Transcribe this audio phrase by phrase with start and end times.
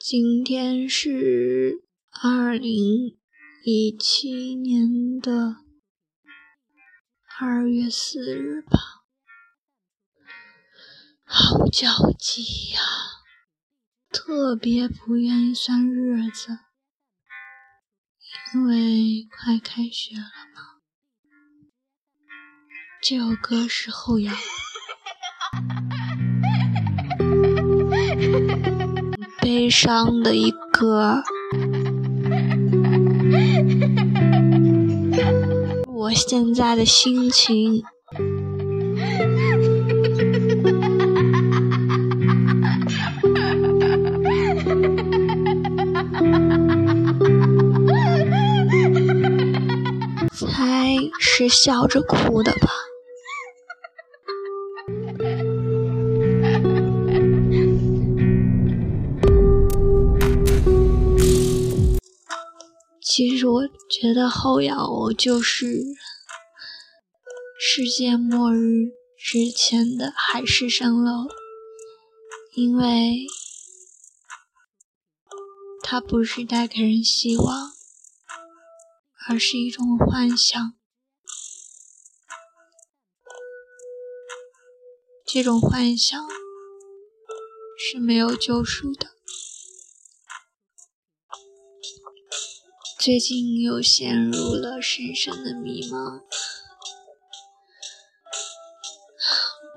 [0.00, 1.82] 今天是
[2.22, 3.18] 二零
[3.64, 5.56] 一七年的
[7.36, 8.78] 二月四日吧，
[11.24, 12.80] 好焦急呀，
[14.10, 16.60] 特别不愿意算日子，
[18.54, 20.22] 因为快开学了
[20.54, 20.78] 嘛。
[23.02, 24.32] 这首歌是后摇。
[29.58, 31.20] 悲伤的一个，
[35.88, 37.82] 我现在的心情，
[50.30, 52.87] 猜是笑着哭的吧。
[63.18, 65.82] 其实我觉得后摇就是
[67.58, 71.28] 世界末日之前的海市蜃楼，
[72.54, 73.26] 因为
[75.82, 77.72] 它不是带给人希望，
[79.28, 80.74] 而是一种幻想。
[85.26, 86.24] 这种幻想
[87.76, 89.17] 是没有救赎的。
[93.08, 96.20] 最近又陷入了深深的迷茫，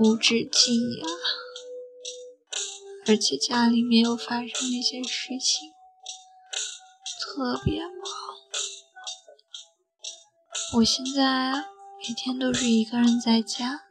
[0.00, 1.06] 无止境呀！
[3.06, 5.70] 而且家里面又发生了一些事情，
[7.20, 7.92] 特别忙。
[10.78, 13.82] 我现在每天都是一个人在家，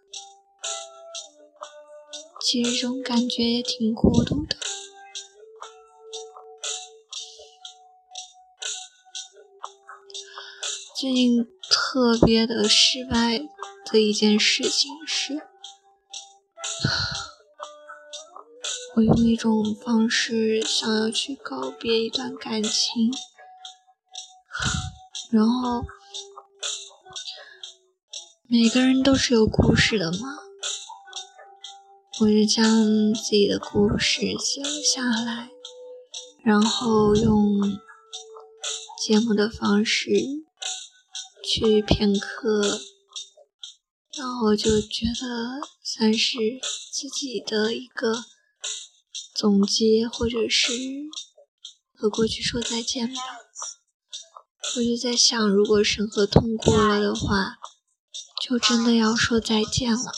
[2.42, 4.58] 其实这种感觉也挺孤独的。
[11.00, 13.40] 最近特别的失败
[13.90, 15.48] 的一件事情是，
[18.98, 23.14] 我用一种方式想要去告别一段感情，
[25.32, 25.86] 然后
[28.50, 30.18] 每个人都是有故事的嘛，
[32.20, 35.50] 我就将自己的故事写了下来，
[36.44, 37.62] 然后用
[39.02, 40.12] 节目的方式。
[41.52, 42.80] 去片刻，
[44.16, 46.38] 然后就觉得算是
[46.94, 48.24] 自己的一个
[49.34, 50.72] 总结，或者是
[51.96, 53.20] 和过去说再见吧。
[54.76, 57.58] 我就在想，如果审核通过了的话，
[58.40, 60.12] 就真的要说再见了。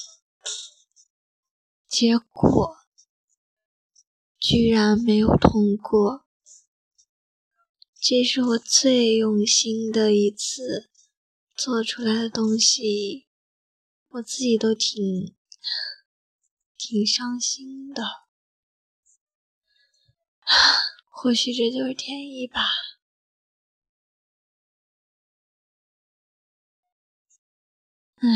[1.87, 2.75] 结果
[4.37, 6.25] 居然没有通过，
[8.01, 10.90] 这是我最用心的一次。
[11.63, 13.27] 做出来的东西，
[14.07, 15.35] 我自己都挺
[16.75, 18.03] 挺伤心的。
[21.07, 22.61] 或许这就是天意吧。
[28.15, 28.27] 唉，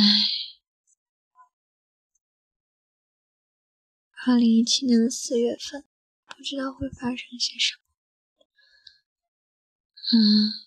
[4.28, 5.84] 二零一七年的四月份，
[6.28, 7.81] 不知道会发生些什么。
[10.13, 10.64] 嗯。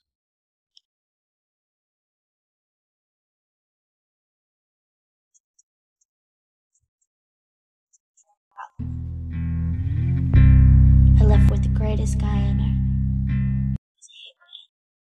[11.84, 12.76] greatest guy in her.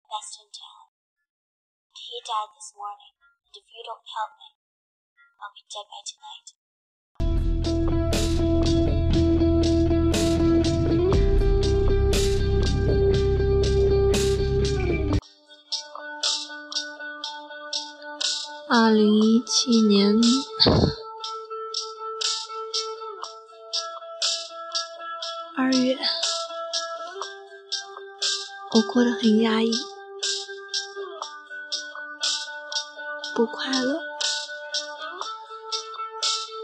[0.10, 0.88] Best in town.
[1.94, 3.14] He died this morning,
[3.46, 4.50] and if you don't help me,
[5.42, 6.54] I'll be dead by tonight.
[18.70, 20.16] 二零一七年
[25.85, 25.99] 月。
[28.73, 29.73] 我过得很压抑，
[33.35, 34.01] 不快乐。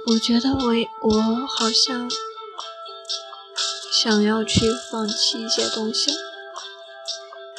[0.06, 0.74] 我觉得我
[1.08, 2.10] 我好像
[3.90, 6.12] 想要去放弃一些东西，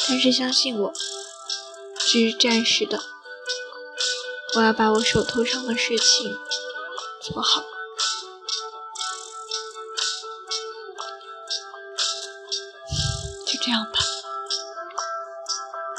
[0.07, 0.93] 但是相信我，
[1.97, 3.01] 只是暂时的。
[4.55, 6.37] 我要把我手头上的事情
[7.19, 7.63] 做好，
[13.65, 13.99] 这样吧。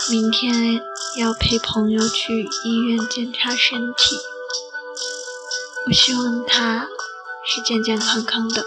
[0.09, 0.81] 明天
[1.19, 4.17] 要陪朋友去医院检查身体，
[5.89, 6.87] 我希望他
[7.45, 8.65] 是健健康康的。